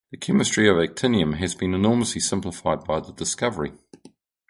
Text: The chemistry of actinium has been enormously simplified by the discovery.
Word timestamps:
The 0.09 0.17
chemistry 0.17 0.67
of 0.67 0.77
actinium 0.77 1.37
has 1.37 1.53
been 1.53 1.75
enormously 1.75 2.21
simplified 2.21 2.85
by 2.85 3.01
the 3.01 3.13
discovery. 3.13 3.73